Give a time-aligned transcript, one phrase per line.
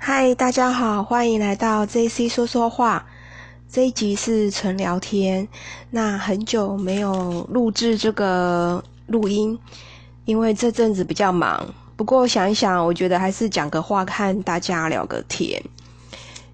[0.00, 3.04] 嗨，大家好，欢迎来到 JC 说说话。
[3.68, 5.46] 这一集是纯聊天，
[5.90, 9.58] 那很久没有录制这个录音，
[10.24, 11.74] 因为这阵子比较忙。
[11.96, 15.60] 不过想一想，我觉得还是讲个话，看大家聊个天，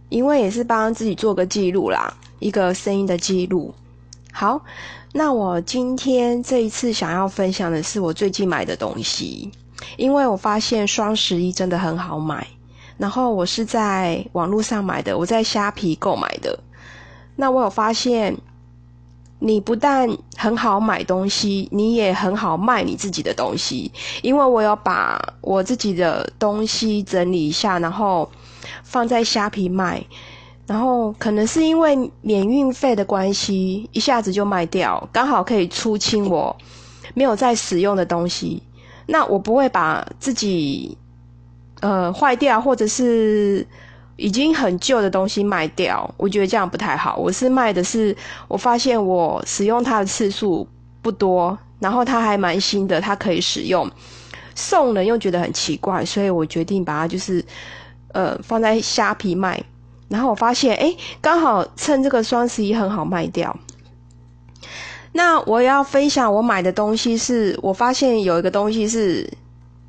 [0.08, 3.72] 因为也是帮自己做个记录啦，一个声音的记录。
[4.32, 4.60] 好，
[5.12, 9.52] 那我今天这一次想要分享的是我最近买的东西，
[9.98, 12.44] 因为我发现双十一真的很好买。
[12.96, 16.56] 然后我是在网络上买的，我在虾皮购买的。
[17.36, 18.36] 那我有发现，
[19.40, 23.90] 你不但很好买东西，你也很好卖你自己的东西。
[24.22, 28.30] 因为我有把我自己的东西整理一下，然后
[28.84, 30.04] 放在虾皮卖。
[30.66, 36.56] 然后可能是因为免运费的关系，一下子就卖掉，刚好可以出清我
[37.12, 38.62] 没有在使用的东西。
[39.06, 40.96] 那我不会把自己。
[41.80, 43.66] 呃，坏掉或者是
[44.16, 47.16] 已经很旧的东西卖掉，我觉得这样不太好。
[47.16, 48.16] 我是卖的是，
[48.48, 50.66] 我发现我使用它的次数
[51.02, 53.90] 不多，然后它还蛮新的，它可以使用，
[54.54, 57.44] 送人又觉得很奇怪，所以我决定把它就是
[58.12, 59.62] 呃放在虾皮卖。
[60.08, 63.54] 然后我发现，哎，刚好趁这个双十一很好卖掉。
[65.12, 69.28] 那我要分享我买的东西，是我发现有一个东西是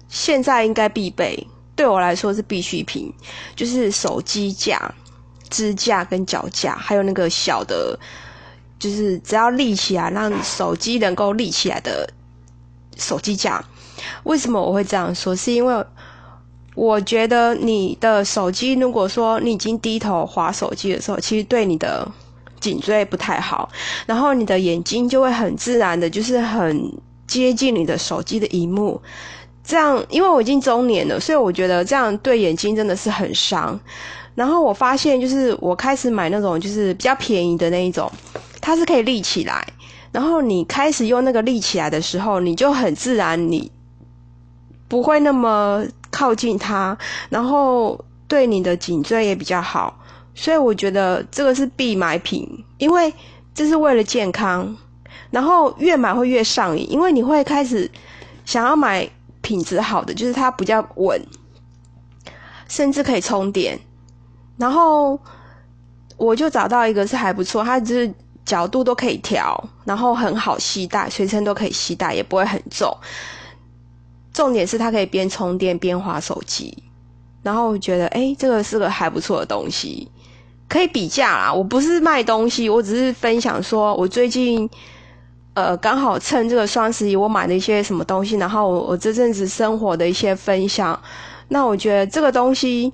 [0.08, 1.48] 现在应该必备。
[1.76, 3.14] 对我来说是必需品，
[3.56, 4.94] 就是手机架、
[5.50, 8.00] 支架跟脚架，还有那个小的，
[8.80, 12.10] 就是只要立起来，让手机能够立起来的
[12.98, 13.64] 手机架。
[14.24, 15.36] 为什么我会这样说？
[15.36, 15.86] 是因为
[16.76, 22.10] 我觉得你的手机，如果说你已经低头划手机的时候，其实对你的
[22.60, 23.70] 颈椎不太好，
[24.06, 26.92] 然后你的眼睛就会很自然的，就是很
[27.28, 29.02] 接近你的手机的荧幕。
[29.66, 33.80] 这样，因为我已经中年了，所以我觉得这样对眼睛真的是很伤。
[34.36, 38.12] 然后我发现，就是我开始买那种就是比较便宜的那一种，
[38.62, 39.66] 它是可以立起来。
[40.12, 43.72] 然后你开始用那个立起来的时候，你就很自然，你
[44.88, 46.98] 不会那么靠近它，
[47.30, 49.98] 然后对你的颈椎也比较好。
[50.36, 52.48] 所以我觉得这个是必买品，
[52.78, 53.12] 因为
[53.54, 54.76] 这是为了健康。
[55.32, 57.90] 然后越买会越上瘾，因为你会开始
[58.46, 59.10] 想要买。
[59.46, 61.24] 品质好的就是它比较稳，
[62.68, 63.80] 甚至可以充电。
[64.58, 65.20] 然后
[66.18, 68.12] 我就找到一个是还不错，它就是
[68.44, 72.92] 角度都可以调，然后很好携带，随身都可以携带，也不会很重。
[74.34, 76.76] 重点是它可以边充电边滑手机。
[77.44, 80.10] 然后我觉得，哎，这个是个还不错的东西，
[80.68, 81.54] 可以比价啦。
[81.54, 84.68] 我不是卖东西，我只是分享说我最近。
[85.56, 91.02] 呃，刚好趁这个双十一，我买了一些什么东西，然后我我这阵子生活的一些分享。
[91.48, 92.92] 那我觉得这个东西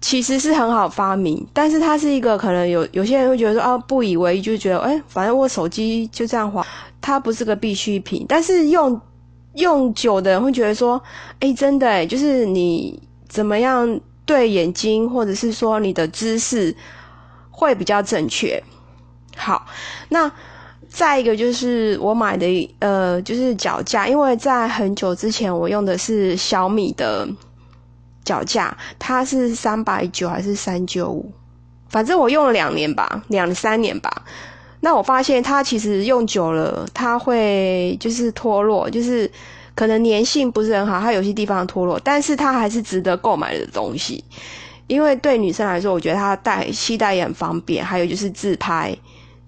[0.00, 6.66] 其实是很好发明，但是它是一个可能有有些人会觉得说啊不以为意，就觉得哎，反正我手机就这样滑，
[7.02, 8.24] 它不是个必需品。
[8.26, 8.98] 但是用
[9.56, 11.02] 用久的人会觉得说，
[11.40, 12.98] 哎，真的，就是你
[13.28, 16.74] 怎么样对眼睛，或者是说你的姿势
[17.50, 18.62] 会比较正确。
[19.36, 19.66] 好，
[20.08, 20.32] 那。
[20.90, 27.26] 再一个就是我买的呃，就是脚架，因为在很久之前我用的是小米的
[28.24, 31.32] 脚架，它是三百九还是三九五，
[31.88, 34.10] 反正我用了两年吧，两三年吧。
[34.80, 39.30] 那我发现它其实用久了，它会就是脱落，就是
[39.76, 44.24] 可能粘性不是很好，它有些地方脱落，但是它还是值得购买的东西，
[44.88, 48.96] 因为对女生来说，我觉得它带携带也很方便，还有就是自拍。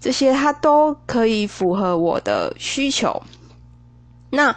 [0.02, 3.22] 这些它都可以符合我的需求。
[4.30, 4.52] 那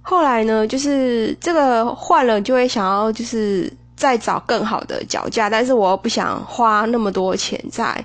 [0.00, 8.02] 后来呢，就是这个换了就会想要就是再找更好的脚架，但是我又不想花那么多钱在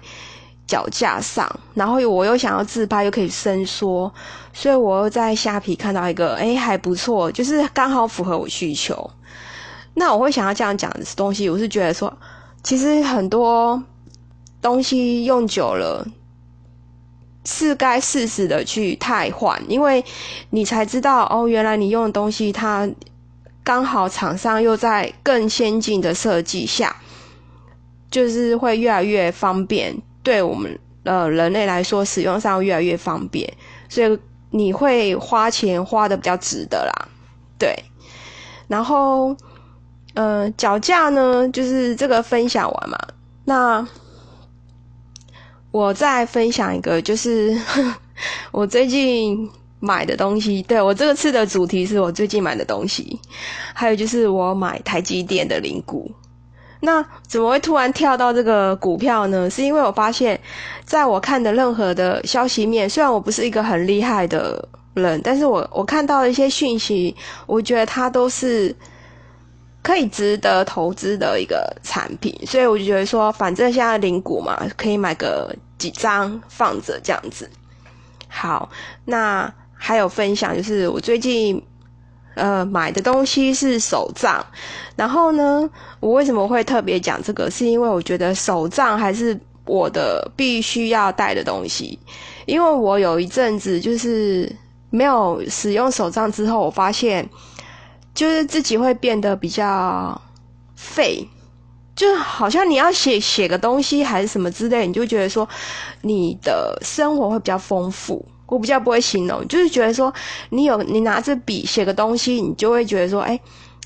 [0.67, 4.13] 脚架上，然后我又想要自拍又可以伸缩，
[4.51, 9.09] 所以我又在虾皮看到一个，哎，还不错，就是刚好符合我需求。
[9.93, 12.13] 那我会想要这样讲的东西，我是觉得说，
[12.61, 13.81] 其实很多。
[14.61, 16.05] 东西用久了，
[17.45, 20.03] 是该适时的去汰换，因为
[20.49, 22.87] 你才知道哦，原来你用的东西它
[23.63, 26.95] 刚好厂商又在更先进的设计下，
[28.11, 33.51] 就是会越来越方便，对我们呃人类来说使用上越来越方便，
[33.87, 34.19] 所以
[34.51, 37.07] 你会花钱花的比较值得啦，
[37.57, 37.73] 对。
[38.67, 39.35] 然后，
[40.15, 42.97] 嗯，脚架呢，就是这个分享完嘛，
[43.45, 43.87] 那。
[45.71, 47.55] 我再分享一个，就是
[48.51, 49.49] 我最近
[49.79, 53.19] 买的东西，对我这次的主题是我最近买的东西，
[53.73, 56.11] 还有就是我买台积电的零股。
[56.81, 59.49] 那怎么会突然跳到这个股票呢？
[59.49, 60.39] 是因为我发现，
[60.85, 67.13] 在我看的任何的消息面，虽然我不是一个很厉害的人，但是我我看到的一些讯息，
[67.45, 68.73] 我觉得它都是
[69.81, 77.49] 可以值得投资的一个产品，所以我就觉得说，反正现在零股嘛，可以买个几张放着这样子。
[78.27, 78.69] 好，
[79.05, 79.53] 那。
[79.81, 81.63] 还有分享，就是我最近
[82.35, 84.45] 呃买的东西是手账，
[84.97, 85.69] 然后呢，
[86.01, 87.49] 我为什么会特别讲这个？
[87.49, 91.97] 是因为我觉得手账还是我的必须要带的东西，
[92.45, 94.53] 因为我有一阵子就是
[94.89, 97.25] 没有使用手账之后，我发现
[98.13, 100.19] 就是自己会变得比较
[100.75, 101.27] 废，
[101.95, 105.47] 就好像你要写写个东西还是什么之类，你就觉得说
[106.01, 108.25] 你的生活会比较丰富。
[108.47, 110.11] 我比较不会形容，就是觉得说，
[110.49, 113.39] 你有你拿着笔写个东西，你就会觉得说，哎，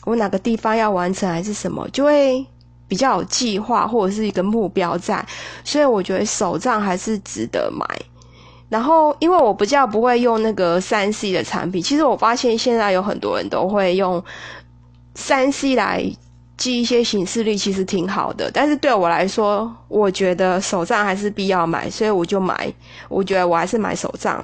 [0.05, 2.45] 我哪个地方要完成还是什么，就会
[2.87, 5.27] 比较有计划或者是一个目标在。
[5.65, 7.85] 所以我觉得手账还是值得买。
[8.73, 14.23] 然后，因为我不叫不会用那个三 C 的产品，其实我发现现在有很多人都会用
[15.13, 16.03] 三 C 来
[16.57, 18.49] 记一些形式力，其实挺好的。
[18.51, 22.73] 但是对我来说，我觉得手账还是必要买，所以我就买。
[23.09, 24.43] 我觉得我还是买手账。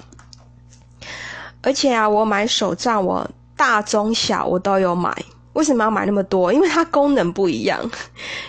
[1.63, 3.27] 而且啊，我买手账，我
[3.57, 5.11] 大中小我都有买。
[5.53, 6.53] 为什么要买那么多？
[6.53, 7.79] 因为它功能不一样。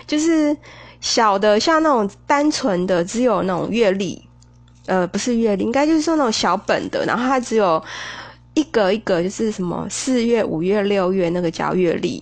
[0.05, 0.55] 就是
[0.99, 4.23] 小的，像那种单纯的，只有那种月历，
[4.91, 7.05] 呃，不是月历，应该就是说那种小本的。
[7.05, 7.81] 然后它只有
[8.53, 12.21] 一格一格，就是什么四月、五月、六月那个叫月历。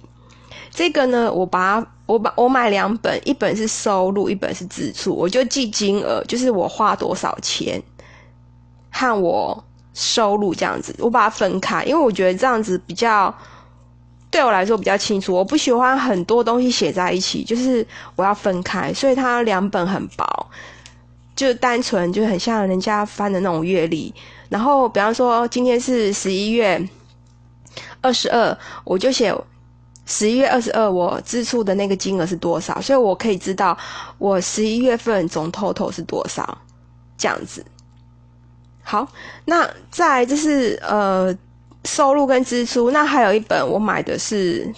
[0.70, 7.82] 这个呢，我把它，我把我买两本，一本是收入，一本是支出，我就记金额，就是我花多少钱，
[8.92, 9.64] 和我。
[9.92, 13.36] 收入这样子，我把它分开，因为我觉得这样子比较
[14.32, 15.34] 对我来说比较清楚。
[15.34, 17.86] 我不喜欢很多东西写在一起，就是
[18.16, 20.26] 我要分开，所以它两本很薄，
[21.40, 24.14] 就单纯就很像人家翻的那种月历。
[24.50, 26.86] 然后，比方说今天是十一月
[28.02, 29.34] 二十二，我就写
[30.06, 33.78] 十一月二十二我支出的那个金额是多少，所以我可以知道
[34.18, 36.58] 我十一月份总 total 是多少，
[37.18, 37.64] 这样子。
[38.84, 39.08] 好，
[39.46, 41.34] 那再就是呃
[41.86, 44.70] 收入跟支出，那还有一本我买的是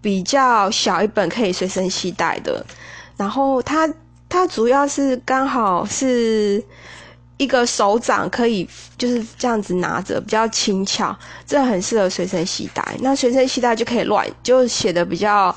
[0.00, 2.64] 比较小一本，可以随身携带的。
[3.18, 3.92] 然后它
[4.36, 6.62] 它主要是刚好是
[7.38, 8.68] 一个手掌可以
[8.98, 11.16] 就是这样子拿着，比较轻巧，
[11.46, 12.84] 这很适合随身携带。
[13.00, 15.54] 那随身携带就可以乱，就写的比较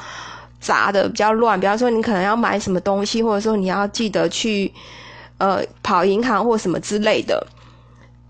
[0.62, 1.60] 杂的比较乱。
[1.60, 4.74] 比方说你可能要买什么东西，或者说你要记得去
[5.40, 7.46] 呃跑银行或什么之类的。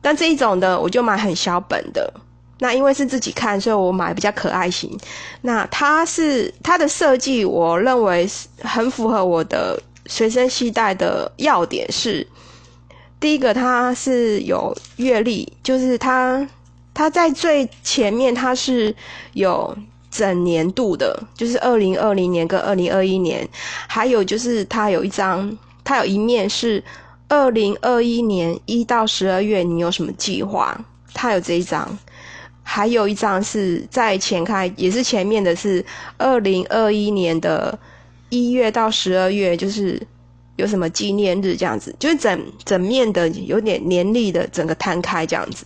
[0.02, 2.12] 但这一种的，我就买很小本的。
[2.58, 4.98] 那因为是自己看，所以我买比较可爱型。
[5.42, 12.28] 那它是它的设计，我认为是很符合我的随身携带的要点是：
[13.22, 16.46] 第一个，它是有阅历，就是它
[16.94, 18.94] 它在最前面，它是
[19.32, 19.78] 有
[20.12, 23.48] 整年度的，就是二零二零年跟二零二一年，
[23.88, 26.84] 还有就是它有一张，它有一面是。
[27.32, 30.76] 二零二一年一到十二月，你有什么计划？
[31.14, 31.88] 它有这一张，
[32.64, 35.86] 还有一张是在前开，也是前面的是
[36.18, 37.78] 二零二一年的
[38.30, 40.02] 一月到十二月，就是
[40.56, 45.66] 有什么纪念日这样子，就是整整面的有点年历的整个摊开这样子。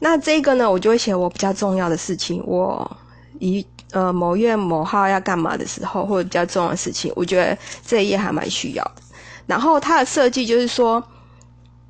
[0.00, 2.96] 那这个呢，我就会写我比较重要的事情，我
[3.38, 7.56] 一呃某月某号要干嘛的时候，或者比较重要的事情，我觉得
[7.86, 9.02] 这一页还蛮需要的。
[9.46, 11.02] 然后它的设计就是说，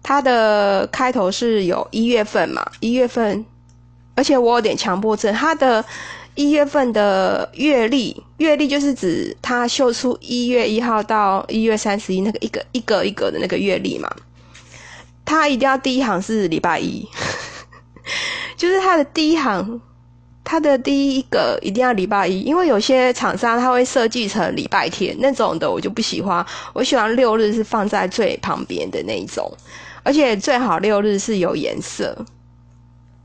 [0.03, 3.45] 它的开头是有一月份嘛，一月份，
[4.15, 5.83] 而且我有点强迫症，它的
[6.35, 14.11] 一月份的月历，月历就是指它秀出一月一号到一月三十一那个一个一格一格的那个月历嘛，
[15.25, 17.07] 它一定要第一行是礼拜一，
[18.57, 19.81] 就是它的第一行。
[20.45, 26.45] 它的第一个一定要礼拜一，因为有些厂商他会设计成礼拜天那种的，我就不喜欢。
[26.75, 29.51] 我喜欢六日是放在最旁边的那一种，
[30.03, 32.12] 而且最好六日是有颜色，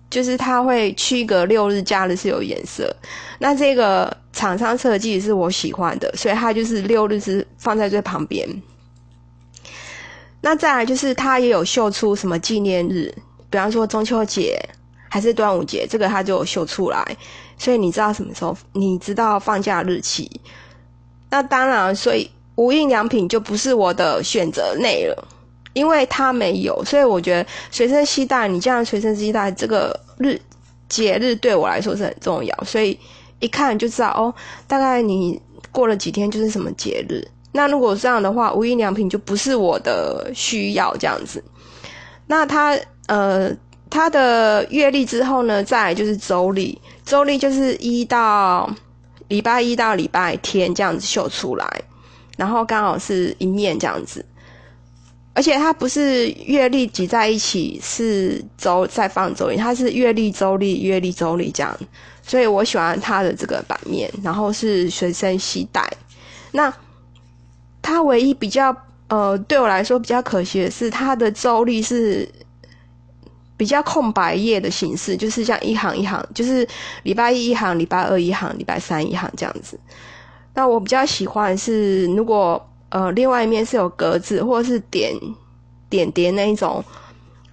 [0.09, 2.95] 就是它会区隔六日假日是有颜色。
[3.39, 8.47] 那这个厂商设计是我喜欢的，所以它就是六日是放在最旁边。
[10.41, 13.13] 那再来就是它也有秀出什么纪念日，
[13.49, 14.59] 比方说中秋节。
[15.09, 17.01] 还是端午节，这个它就有秀出来，
[17.57, 18.55] 所以你知道什么时候？
[18.73, 20.29] 你知道放假日期？
[21.29, 25.27] 那当然，所以无印良品就不是我的选择内了，
[25.77, 30.41] 因为它没有，所以我觉得随身携带，你这样随身携带这个日
[30.89, 32.99] 节日对我来说是很重要，所以
[33.39, 34.33] 一看就知道哦，
[34.67, 35.39] 大概你
[35.71, 37.23] 过了几天就是什么节日。
[37.51, 41.43] 那如果这样的话，无印良品就不是我的需要这样子。
[42.25, 43.51] 那它呃，
[43.87, 48.67] 它的月历之后呢，再就是周历，周历就是一到
[49.27, 51.81] 礼拜一到礼拜天这样子秀出来，
[52.35, 54.25] 然后刚好是一面这样子。
[55.37, 61.77] 而且它不是月历挤在一起，是周再放周历，它是月历周历月历周历这样。
[62.23, 65.87] 所以我喜欢它的这个版面，然后是随身携带。
[66.53, 66.73] 那
[67.83, 68.75] 它唯一比较
[69.09, 72.27] 呃，对我来说比较可惜的是，它的周历是
[73.55, 76.67] 比较空白页的形式，就是像一行一行，就是
[77.03, 79.79] 礼拜一一行，礼拜二一行，礼拜三一行这样子。
[80.55, 85.13] 那我比较喜欢是，如果呃另外一面是有格子或是点
[85.89, 86.83] 点点那一种，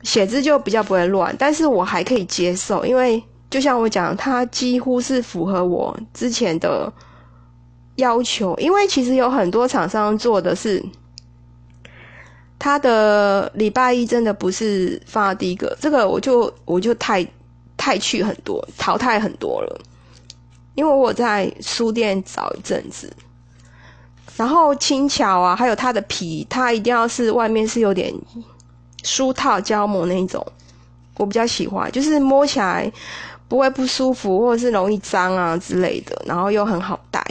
[0.02, 6.92] 写字就比较不会乱，但是我还可以接受，因为就像我讲，它几乎是符合我之前的。
[7.96, 10.84] 要求，因为其实有很多厂商做的是，
[12.58, 17.24] 他的礼拜一真的不是放在第一个，这个我就我就太
[17.76, 19.80] 太去很多淘汰很多了，
[20.74, 23.08] 因为我在书店找一阵子，
[24.36, 28.12] 然后轻巧啊，还有它的皮，它一定要是外面是有点
[29.02, 30.44] 书套胶膜那一种，
[31.16, 32.90] 我比较喜欢，就是摸起来
[33.46, 37.24] 不会不舒服，或者是容易脏啊之类的，然后又很好带。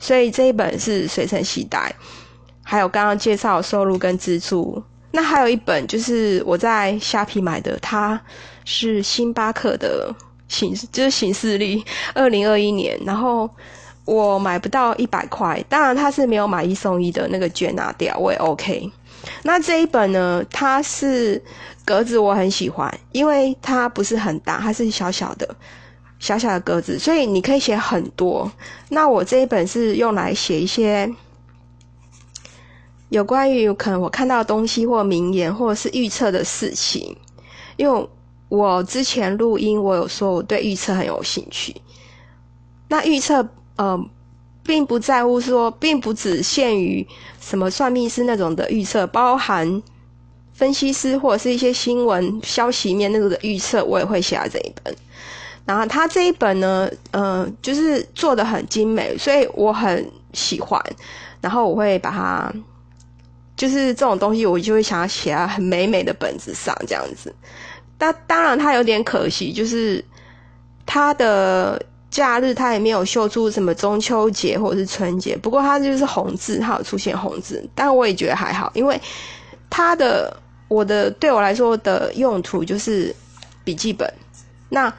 [0.00, 1.94] 所以这一本是随身携带，
[2.62, 4.82] 还有刚刚介绍收入跟支出。
[5.10, 8.20] 那还有一本就是我在虾皮买的，它
[8.64, 10.14] 是星巴克的
[10.48, 11.84] 形，就是形式力
[12.14, 12.98] 二零二一年。
[13.04, 13.48] 然后
[14.08, 18.90] 我买不到一百块，当然它是没有买一送一的那个券拿掉，我也 OK。
[19.42, 21.42] 那这一本呢，它是
[21.84, 25.54] 格子我很喜欢，因为它不是很大，它是小小的。
[26.20, 28.50] 小小的格子，所以你可以写很多。
[28.88, 31.08] 那我这一本是用来写一些
[33.10, 37.16] 有关于可能我看到东西或名言，或者是预测的事情。
[37.76, 38.08] 因为
[38.48, 41.80] 我之前录音，我有说我对预测很有兴趣。
[42.88, 43.48] 那预测，
[43.78, 43.98] 呃，
[44.62, 47.06] 并不在乎说，并不只限于
[47.40, 49.82] 什么算命师那种的预测，包含
[50.52, 54.94] 分析师或者是一些新闻消息面那种的预测，我也会写在这一本。
[55.64, 60.82] 然后他这一本呢，嗯，就是做的很精美，所以我很喜欢。
[61.40, 62.52] 然后我会把它，
[63.56, 67.32] 就是这种东西，我就会想要写在很美美的本子上这样子。
[67.96, 70.04] 但当然，它有点可惜，就是
[70.86, 75.36] 它的假日它也没有秀出什么中秋节或者是春节。
[75.36, 79.00] 不过它就是红字，它有出现红字，但我也觉得还好，因为
[79.68, 80.34] 它的
[80.68, 83.14] 我的对我来说的用途就是
[83.64, 84.12] 笔记本。
[84.70, 84.92] 那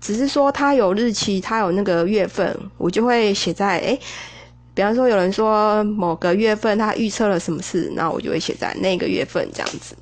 [0.00, 3.98] 只是说它有日期，它有那个月份，我就会写在哎，
[4.74, 9.96] 比方说有人说某个月份他预测了什么事，那我就会写在那个月份这样子。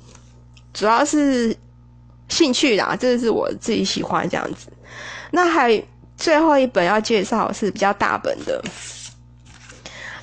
[0.73, 1.55] 主要是
[2.27, 4.67] 兴趣啦，这是我自己喜欢这样子。
[5.31, 5.81] 那还
[6.23, 8.63] 最后一本要介绍是比较大本的，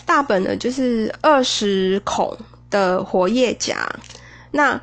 [0.07, 2.35] 大本的就是二十孔
[2.71, 3.87] 的活页夹，
[4.50, 4.80] 那。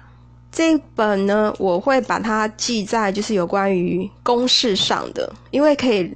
[0.50, 6.12] 这一本呢，我会把它记在就是有关于公式上的，因为可以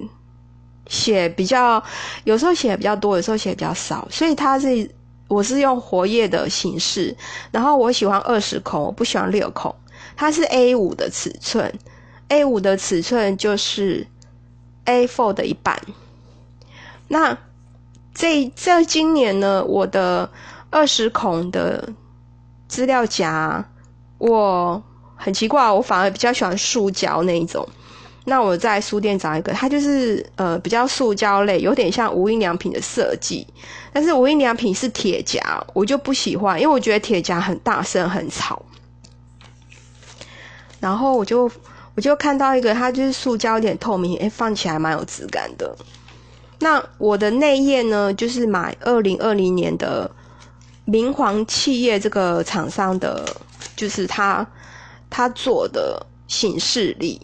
[0.87, 1.83] 写比较，
[2.23, 4.89] 有时候写比较多，有时候写比较少，所以它是
[5.27, 7.15] 我是用活页的形式。
[7.51, 9.75] 然后我喜欢二十孔，我不喜欢六孔。
[10.15, 11.71] 它是 A 五的尺寸
[12.29, 14.07] ，A 五的尺寸就是
[14.85, 15.79] A four 的一半。
[17.07, 17.37] 那
[18.13, 20.29] 这这今年呢，我的
[20.69, 21.89] 二十孔的
[22.67, 23.65] 资料夹。
[24.17, 24.83] 我
[25.15, 27.67] 很奇怪，我反而比较喜欢塑胶那一种。
[28.25, 33.47] 那我在书店找一个，它就是呃比较塑胶类，有点像无印良品的设计。
[33.91, 35.41] 但是无印良品是铁夹，
[35.73, 38.61] 我就不喜欢，因为我觉得铁夹很大声很吵。
[40.79, 41.49] 然后我就
[41.95, 45.75] 我就看到一个，它就是塑胶，有点透明，哎，放起来蛮有质感的。
[46.59, 50.09] 那我的内页呢，就是买二零二零年的
[50.85, 53.25] 明皇企业这个厂商的。
[53.73, 54.45] 就是他，
[55.09, 57.19] 他做的形式力，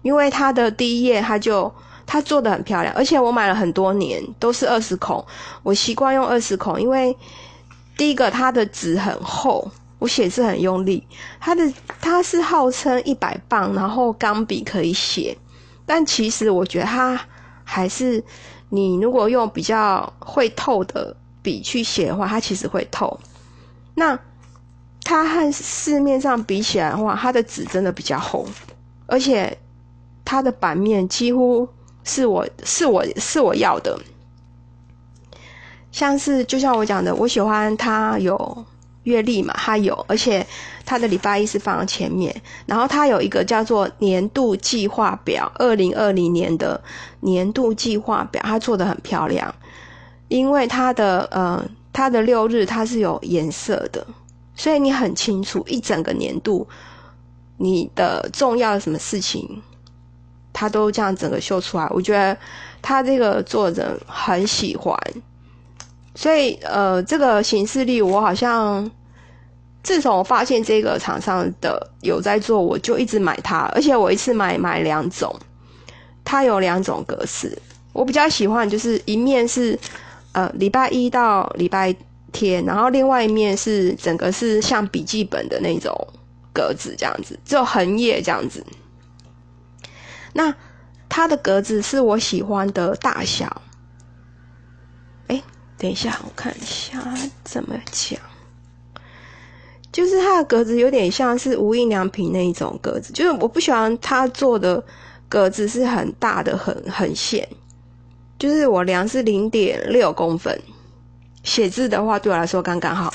[0.00, 1.70] 因为他的第一页他就
[2.06, 5.22] 他做的很漂亮，而且我买了很多年都是二十孔，
[5.62, 7.14] 我习惯用二十孔，因为
[7.94, 11.06] 第一个它的纸很厚，我写字很用力，
[11.40, 15.36] 它的它是号称一百磅，然后钢笔可以写，
[15.86, 17.20] 但其实我觉得它
[17.64, 18.22] 还是
[18.68, 23.18] 你如果用比较会透的笔去写的话，它其实会透，
[23.94, 24.18] 那。
[25.04, 28.46] 它和市面上比起来的话，它的纸真的比较厚，
[29.06, 29.56] 而且
[30.22, 31.66] 它的版面几乎
[32.04, 33.98] 是我是我是我要的。
[35.90, 38.66] 像是就像我讲的，我喜欢它有
[39.08, 40.46] 月历嘛，它有，而且
[40.84, 42.34] 它的礼拜一是放在前面，
[42.66, 46.80] 然后它有一个叫做年度计划表，二零二零年的
[47.20, 49.54] 年度计划表，它做的很漂亮，
[50.28, 54.06] 因为它的呃它的六日它是有颜色的。
[54.54, 56.66] 所以你很清楚一整个年度
[57.58, 59.62] 你的重要的什么事情，
[60.52, 61.86] 他都这样整个秀出来。
[61.90, 62.36] 我觉得
[62.82, 64.98] 他这个作者很喜欢，
[66.14, 68.90] 所以呃，这个形式力我好像
[69.82, 75.34] 自从我发现这个厂商的有在做，我就一直买它，而且我一次买买两种，
[76.24, 77.56] 它有两种格式。
[77.92, 79.78] 我比较喜欢就是一面是
[80.32, 81.94] 呃礼拜一到礼拜。
[82.30, 85.96] 天，然后另外一面是整个是像笔记本的那种
[86.52, 88.62] 格子，这样子，就横页这样子。
[90.34, 90.54] 那
[91.08, 93.62] 它的格子是我喜欢的大小。
[95.28, 95.42] 哎，
[95.78, 97.02] 等一下，我看一下
[97.44, 98.20] 怎么讲。
[99.98, 104.80] 就是它的格子有点像是无印良品那一种格子，就是我不喜欢它做的
[105.28, 107.48] 格子是很大的横横线，
[108.38, 110.56] 就是我量是零点六公分。
[111.42, 113.12] 写字的话对我来说刚刚好，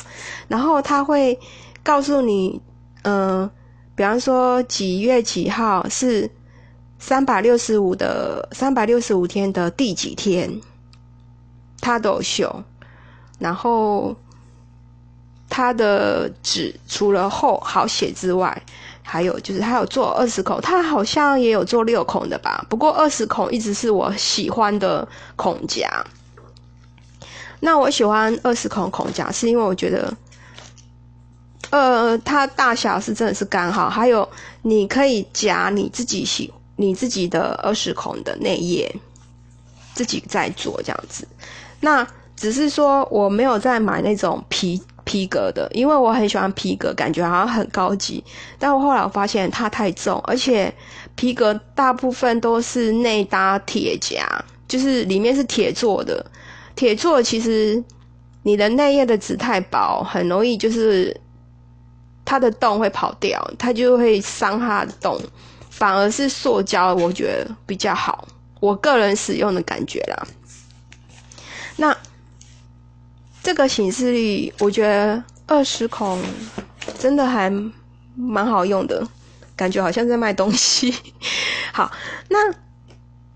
[0.50, 1.40] 然后他会
[1.82, 2.62] 告诉你，
[3.04, 3.50] 嗯，
[3.96, 6.30] 比方说几月几号是
[7.00, 10.60] 三百六十五的三百六十五天的第几天，
[11.80, 12.62] 他都有秀。
[13.40, 14.13] 然后
[15.56, 18.60] 它的纸除了厚好写之外，
[19.04, 22.66] 还有就是它有做二十孔，它好像也有做六孔的吧？
[22.68, 25.88] 不过二十孔一直是我喜欢的孔夹。
[27.60, 30.12] 那我喜欢二十孔孔夹，是因为我觉得，
[31.70, 34.28] 呃，它大小是真的是刚好，还有
[34.64, 38.92] 你可以夹你自己喜你自己的二十孔的内页，
[39.94, 41.28] 自己在做这样子。
[41.80, 44.82] 那只是说我没有再买那种皮
[45.13, 48.23] 皮革的，因为我很喜欢皮革，感觉好像很高级。
[48.58, 50.73] 但我后来我发现它太重，而且
[51.13, 54.26] 皮革大部分都是内搭铁夹，
[54.67, 56.26] 就是里面是铁做的。
[56.76, 57.84] 铁做其实，
[58.41, 61.15] 你的内页的纸太薄，很容易就是
[62.26, 65.21] 它的洞会跑掉，它就会伤它的洞。
[65.69, 68.28] 反而是塑胶，我觉得比较好，
[68.60, 70.28] 我个人使用的感觉啦。
[71.76, 71.95] 那
[73.43, 76.19] 这个显示力，我觉得二十孔
[76.97, 77.51] 真的还
[78.15, 79.08] 蛮好用的，
[79.56, 80.91] 感觉好像在卖东西。
[81.71, 81.91] 好，
[82.29, 82.38] 那。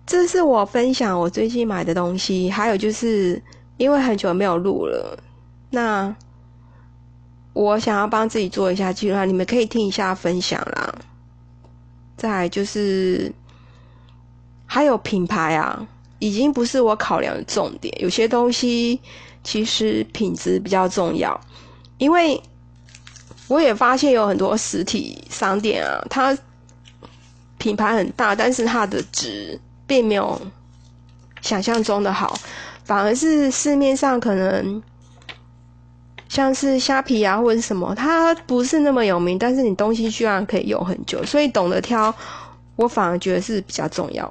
[0.09, 3.43] 这是我分享我最近买的东西，还有就是
[3.75, 5.19] 因为很久没有录了，
[5.69, 6.15] 那
[7.51, 10.95] 我想要帮自己做一下计划，你们可以听一下分享啦。
[12.15, 13.29] 再就是
[14.65, 15.85] 还有品牌啊，
[16.19, 18.99] 已经不是我考量的重点，有些东西
[19.43, 21.39] 其实品质比较重要，
[21.97, 22.41] 因为
[23.47, 26.37] 我也发现有很多实体商店啊，它
[27.57, 29.59] 品牌很大，但是它的值。
[29.89, 30.37] 并没有
[31.41, 32.37] 想象中的好，
[32.83, 34.83] 反而是市面上可能
[36.27, 42.13] 像是虾皮啊或者什么，它不是那么有名，但是你东西居然可以用很久，所以懂得挑，
[42.75, 44.29] 我反而觉得是比较重要。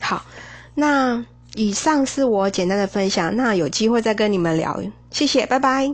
[0.00, 0.24] 好，
[0.78, 1.24] 那
[1.56, 5.92] 以上是我简单的分享，那有机会再跟你们聊，谢谢，拜拜。